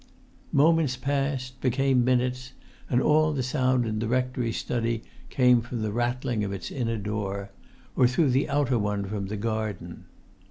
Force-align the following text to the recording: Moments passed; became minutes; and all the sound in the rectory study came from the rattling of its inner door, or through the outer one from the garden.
Moments 0.51 0.97
passed; 0.97 1.61
became 1.61 2.03
minutes; 2.03 2.53
and 2.89 3.03
all 3.03 3.33
the 3.33 3.43
sound 3.43 3.85
in 3.85 3.99
the 3.99 4.07
rectory 4.07 4.51
study 4.51 5.03
came 5.29 5.61
from 5.61 5.83
the 5.83 5.91
rattling 5.91 6.43
of 6.43 6.51
its 6.51 6.71
inner 6.71 6.97
door, 6.97 7.51
or 7.95 8.07
through 8.07 8.31
the 8.31 8.49
outer 8.49 8.79
one 8.79 9.05
from 9.05 9.27
the 9.27 9.37
garden. 9.37 10.05